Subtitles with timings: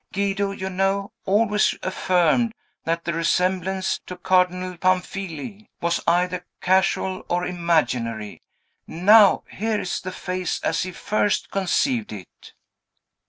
[0.11, 2.53] Guido, you know, always affirmed
[2.85, 8.41] that the resemblance to Cardinal Pamfili was either casual or imaginary.
[8.87, 12.53] Now, here is the face as he first conceived it."